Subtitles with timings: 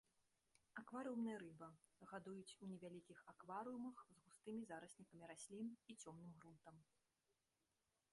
[0.81, 1.67] Акварыумная рыба,
[2.11, 6.75] гадуюць у невялікіх акварыумах з густымі зараснікамі раслін і цёмным грунтам.